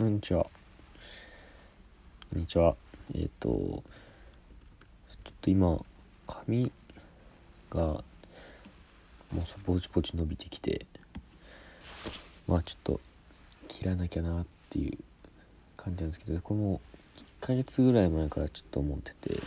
[0.00, 0.44] こんにちは。
[0.44, 0.50] こ
[2.34, 2.74] んにちは。
[3.14, 3.82] えっ、と、ちょ
[5.28, 5.78] っと今、
[6.26, 6.72] 髪
[7.68, 8.02] が、も
[9.34, 10.86] うぼちぼち伸びてきて、
[12.48, 13.00] まあちょっと、
[13.68, 14.96] 切らなきゃなっていう
[15.76, 16.80] 感じなんですけど、この
[17.18, 19.38] 1ヶ月ぐらい前からちょっと思ってて、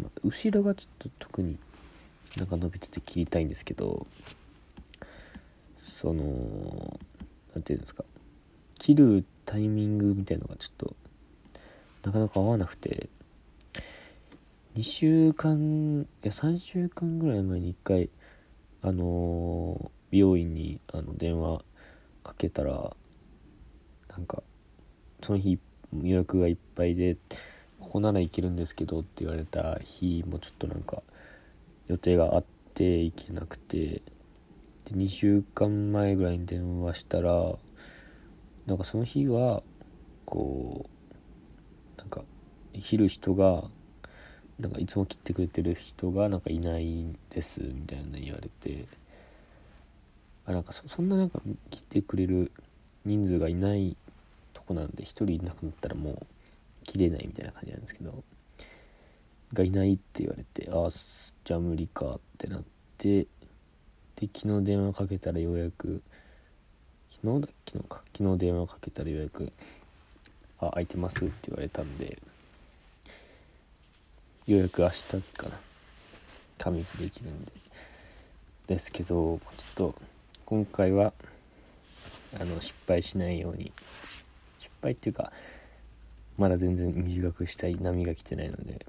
[0.00, 1.58] まあ、後ろがちょっと特に
[2.36, 4.06] なんか伸びてて切りたいんですけど、
[5.80, 7.00] その、
[7.56, 8.04] なんていうんですか、
[8.94, 10.96] 切るタイミングみたいのがちょっと
[12.04, 13.08] なかなか合わなくて。
[14.76, 18.08] 2週間いや3週間ぐらい前に1回
[18.82, 21.64] あのー、美容院にあの電話
[22.22, 22.94] かけたら
[24.08, 24.44] なんか
[25.20, 25.58] その日
[26.04, 27.16] 予約がいっぱいで
[27.80, 31.02] ここなら行けるんですけどって言われた日もちょっとなんか
[31.88, 34.02] 予定があって行けなくて。
[34.84, 37.54] で2週間前ぐらいに電話したら
[38.66, 39.62] なんかその日は
[40.24, 40.88] こ
[41.96, 42.22] うなんか
[42.74, 43.64] 切る人が
[44.58, 48.86] なんかいつも切ってくれてる人がなんかいないんですみたいな言われて
[50.46, 52.52] あなんかそんななんか切ってくれる
[53.04, 53.96] 人数がいない
[54.52, 56.26] とこなんで1人いなくなったらもう
[56.84, 58.22] 切れないみたいな感じなんですけど
[59.52, 62.64] がいないって言われてああじゃあ無理かってなっ
[62.98, 63.26] て
[64.16, 66.02] で昨日電話かけたらようやく
[67.10, 68.02] 昨日だ昨日か？
[68.16, 69.52] 昨日電話かけたら予約
[70.60, 72.18] 「あ空いてます」って言われたんで
[74.46, 75.04] 予約明日
[75.36, 75.60] かな。
[76.56, 77.52] 髪切できるんで。
[78.68, 79.40] ですけどちょっ
[79.74, 79.94] と
[80.46, 81.12] 今回は
[82.38, 83.72] あの失敗しないように。
[84.60, 85.32] 失敗っていうか
[86.38, 87.74] まだ全然短くしたい。
[87.76, 88.86] 波が来てないので。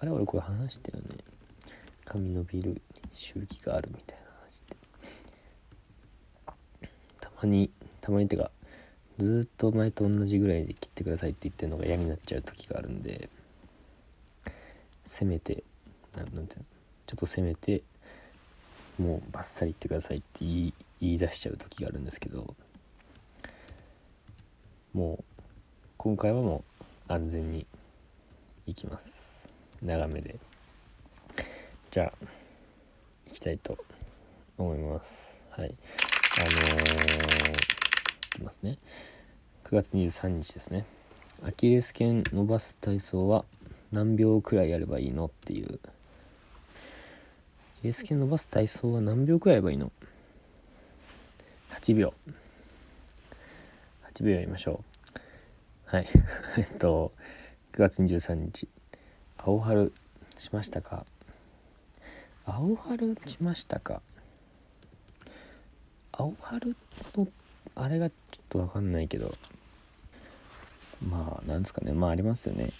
[0.00, 1.18] あれ俺これ話したよね。
[2.06, 2.80] 髪伸びる
[3.12, 4.19] 周期があるみたいな。
[7.42, 8.50] まにたまにてか
[9.18, 13.28] ずっと前と同じぐらいで切ってくださいって言ってるのが嫌になっちゃう時があるんで
[15.04, 15.62] せめて
[16.16, 16.62] なんていうのちょ
[17.14, 17.82] っとせめて
[18.98, 22.54] もうバッサリ言ってくださいって言い言い出しちゃう時があるんですけど
[24.92, 25.24] もう
[25.96, 26.64] 今回はも
[27.08, 27.66] う安全に
[28.66, 29.52] いきます。
[29.82, 30.36] 長めで。
[31.90, 32.26] じゃあ
[33.26, 33.76] いきたいと
[34.56, 35.40] 思います。
[35.50, 35.74] はい。
[36.38, 37.54] あのー、い
[38.36, 38.78] きますね。
[39.64, 40.84] 9月23日ですね。
[41.42, 43.44] アキレス腱伸ばす体操は
[43.90, 45.80] 何秒くらいやればいいのっていう。
[45.84, 49.90] アキレス腱伸ばす体操は何秒くらいやればいいの
[51.70, 52.14] ?8 秒。
[54.12, 54.84] 8秒やりましょ
[55.92, 55.96] う。
[55.96, 56.06] はい。
[56.58, 57.12] えっと、
[57.72, 58.68] 9月23日。
[59.36, 59.92] 青春
[60.38, 61.04] しましたか？
[62.44, 64.00] 青春しましたか？
[66.20, 66.76] 青春
[67.16, 67.28] の
[67.74, 69.34] あれがちょっと分かんないけど。
[71.08, 71.92] まあなんですかね。
[71.92, 72.72] まあありますよね。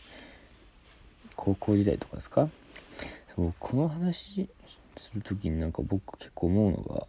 [1.37, 2.51] 高校時代とかですか？
[3.35, 4.49] そうこの話
[4.97, 7.07] する時になんか僕結構思うのが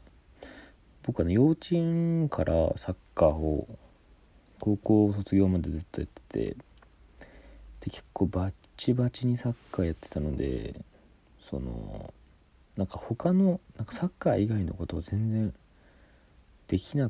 [1.04, 3.68] 僕はね幼稚園からサッカーを
[4.60, 6.56] 高校卒業までずっとやっててで
[7.86, 10.80] 結構バッチバチにサッカーやってたので
[11.42, 12.14] その
[12.78, 15.54] なんか他のなんかサッカー以外のことを全然
[16.72, 17.10] できな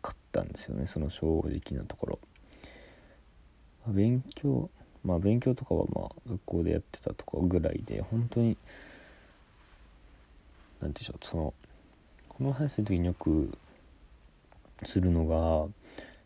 [0.00, 2.18] かったんですよねその正直なところ、
[3.88, 4.70] 勉強
[5.04, 8.56] まあ勉強とかはまあ学校でやってたとかぐらいで本当に
[10.80, 11.54] 何でしょうその
[12.28, 13.52] この話する時によく
[14.82, 15.70] するのが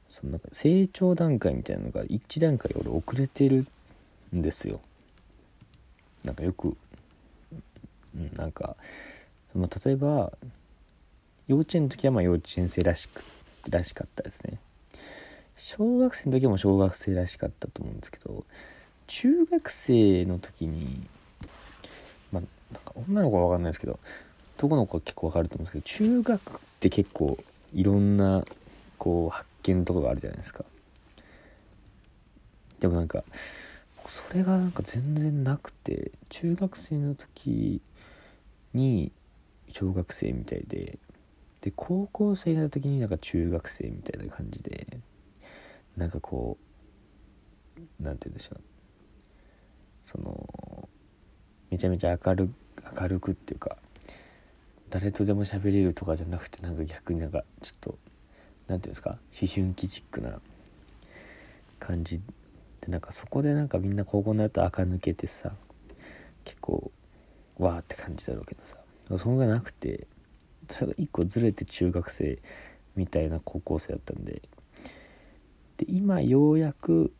[0.08, 3.66] そのなんか成長段階みたいなのが一段階俺遅れてる
[4.32, 4.80] んですよ。
[6.24, 6.76] なんかよく、
[8.14, 8.76] うん、なんか
[9.52, 10.32] その例えば
[11.50, 13.24] 幼稚園の時はまあ幼稚園生らしく
[13.68, 14.60] らしかったですね。
[15.56, 18.44] 小学生の時も小学生らしかったと思うんですけど
[19.08, 21.08] 中学生の時に
[22.30, 23.98] まあなんか女の子は分かんないですけど
[24.58, 27.36] 男の子は結構分かると思うんですけど中学って結構
[27.74, 28.44] いろんな
[28.96, 30.64] こう発見とかがあるじゃないですか。
[32.78, 33.24] でもなんか
[34.06, 37.82] それがなんか全然なくて中学生の時
[38.72, 39.10] に
[39.66, 41.00] 小学生みたいで
[41.60, 44.98] で高校生になった時になんか中学生みたいな感じで
[45.96, 46.56] なんかこ
[47.76, 48.60] う何て言うんでしょう。
[50.04, 50.88] その
[51.70, 52.50] めちゃめちゃ明る
[52.98, 53.76] 明るくっていうか
[54.88, 58.02] 誰とでも喋れるとかじゃなくてなんか逆になんかちょっと何て
[58.66, 60.40] 言うんですか思春期チックな
[61.78, 62.20] 感じ
[62.80, 65.52] でなんかそこでなんかみんな高校になると垢抜けてさ
[66.44, 66.90] 結構
[67.58, 68.78] わーって感じだろうけどさ
[69.16, 70.06] そこがなくて
[70.74, 72.38] それが1個ずれて中学生
[72.96, 74.42] みたいな高校生だったんで。
[75.76, 77.12] で今ようやく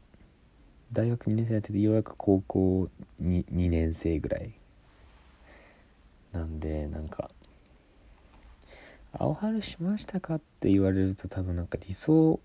[0.93, 2.91] 大学2年生やっててようやく高校
[3.23, 4.53] 2, 2年生ぐらい
[6.33, 7.31] なんでなんか
[9.13, 12.39] 「青春しましたか?」って言われると多分なんか理想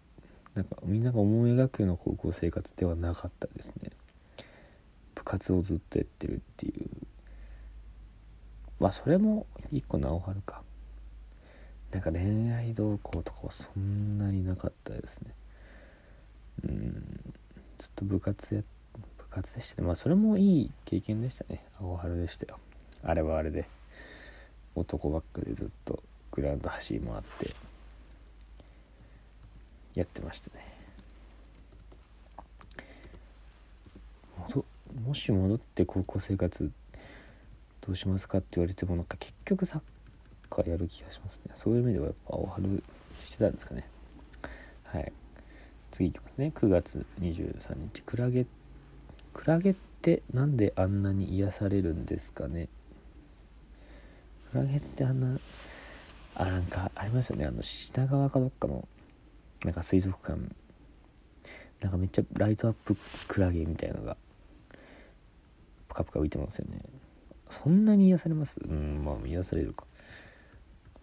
[0.53, 3.91] なんかみんなが思い描くような高校生活ではなかったですね。
[5.13, 6.89] 部活をずっとやってるっていう。
[8.79, 10.64] まあそれも一個の青春か。
[11.91, 15.33] なんか恋愛動向とかはそんなになかったですね。
[16.63, 17.33] うん。
[17.77, 18.61] ずっと部活や
[19.17, 19.87] 部活でしたね。
[19.87, 21.63] まあそれもいい経験でしたね。
[21.79, 22.59] 青春でしたよ。
[23.03, 23.67] あれはあれで。
[24.75, 27.53] 男ばっかでずっとグラウンド走り回って
[29.93, 30.75] やってましたね。
[35.03, 36.71] もし戻って高校生活
[37.81, 39.81] どうしますかって言われてもなんか結局サッ
[40.55, 41.51] カーやる気がしますね。
[41.53, 42.81] そういう意味ではやっぱ青春
[43.19, 43.87] してたんですかね。
[44.83, 45.11] はい。
[45.91, 46.51] 次いきますね。
[46.55, 48.45] 9月23日クラゲ
[49.33, 52.69] クラゲってなんであんなに癒されるんですかね。
[54.51, 55.39] クラゲってあんな
[56.35, 57.45] あなんかありますよね。
[57.45, 58.87] あの品川かどっかの
[59.63, 60.39] なんか水族館。
[61.81, 62.95] なんかめっちゃライトアップ
[63.27, 64.15] クラゲみたいなのが
[65.89, 66.79] プカプカ浮いてますよね。
[67.49, 68.57] そんなに癒されます？
[68.63, 69.85] うんまあ癒されるか。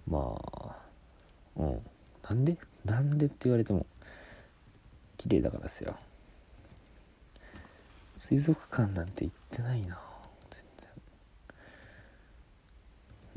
[0.09, 0.77] まあ
[1.57, 1.81] うん。
[2.29, 2.57] なんで？
[2.85, 3.87] なんでって言われても
[5.17, 5.97] 綺麗だからですよ。
[8.15, 9.99] 水族館なんて行ってないな
[10.51, 10.91] 全然。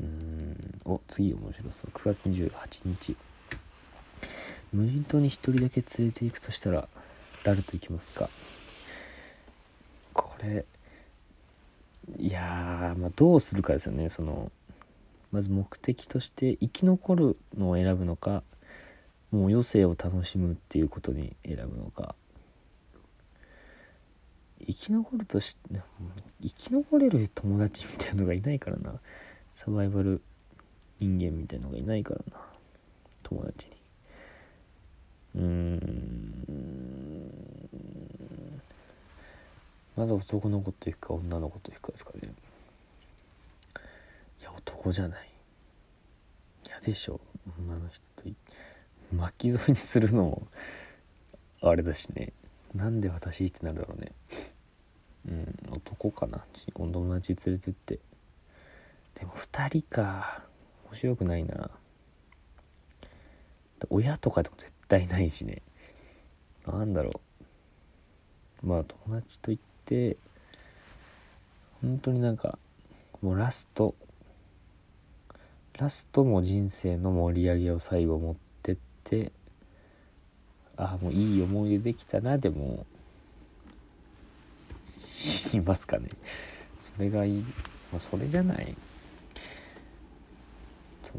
[0.00, 0.80] うん。
[0.84, 1.90] お次面白そう。
[1.92, 3.16] 9月28日。
[4.72, 6.88] 無人島に一人だけ連れて行くとしたら
[7.44, 8.28] 誰と行きますか？
[10.12, 10.64] これ
[12.18, 14.08] いやまあどうするかですよね。
[14.08, 14.50] その
[15.36, 18.42] まず目的として生き残るのを選ぶのか
[19.30, 22.14] もう余生を楽しむっていうことに選ぶのか。
[24.60, 25.82] 生き残るとして
[26.40, 28.94] 生き残れる友達みたいなのがいないからな。
[29.52, 30.22] サバイバル
[31.00, 32.40] 人間みたいなのがいないからな。
[33.22, 33.76] 友達に。
[35.34, 35.76] うーん。
[39.98, 42.32] まず男の子と行くか女の子と行くかですかね。
[44.66, 45.30] 男じゃない。
[46.66, 47.20] 嫌でしょ。
[47.58, 48.28] 女の人と
[49.12, 50.48] 巻き添えにするのも
[51.62, 52.32] あれだしね。
[52.74, 54.12] なんで私ってなるだろうね。
[55.28, 56.44] うん男かな。
[56.74, 58.00] お友達連れてって。
[59.14, 60.42] でも2人か。
[60.86, 61.70] 面白くないな。
[63.90, 65.62] 親とかでも絶対ないしね。
[66.66, 67.20] なんだろ
[68.62, 68.66] う。
[68.66, 70.16] まあ友達と行って
[71.82, 72.58] 本当になんか
[73.22, 73.94] もうラスト
[75.78, 79.32] ラストも人生の盛り上げを最後持ってって
[80.76, 82.86] ああもういい思い出できたなでも
[84.98, 86.08] 死にますかね。
[86.80, 87.40] それがいい、
[87.92, 88.76] まあ、それじゃない。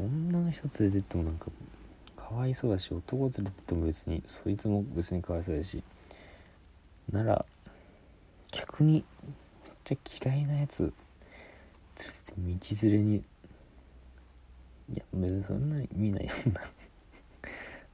[0.00, 1.50] 女の人連れてってもなんか
[2.16, 5.82] かわいそうだし男連れてっても別にそいつも別にかわいそうだし
[7.10, 7.44] なら
[8.52, 9.04] 逆に
[9.64, 10.92] めっちゃ嫌いなやつ連
[12.46, 13.24] れてて道連れに
[14.92, 16.62] いや別にそんなに見ないよな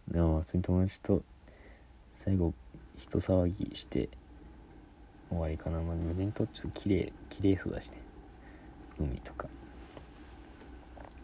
[0.08, 1.22] でも普通に友達と
[2.14, 2.52] 最後
[2.96, 4.08] 人騒ぎして
[5.28, 5.80] 終わりかな。
[5.80, 7.96] まあ無人島ちょっと綺麗綺麗そうだしね。
[8.98, 9.48] 海とか。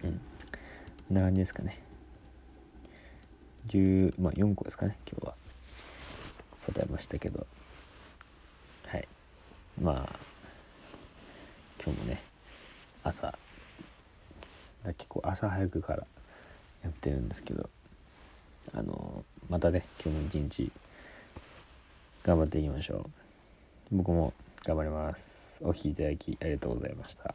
[0.03, 0.13] うん。
[0.13, 0.19] こ
[1.13, 1.79] んな感じですかね。
[3.69, 5.35] 10まあ4個ですかね今日は。
[6.67, 7.47] 答えましたけど。
[8.87, 9.07] はい。
[9.81, 10.19] まあ
[11.83, 12.21] 今日もね
[13.05, 13.33] 朝
[14.85, 16.07] 結構朝早くから
[16.83, 17.69] やってるんですけど
[18.75, 20.73] あのまたね今日も一日
[22.23, 23.11] 頑張っていきましょう。
[23.93, 24.33] 僕も
[24.65, 25.61] 頑張ります。
[25.65, 27.35] お聴きいただきありがとうございました。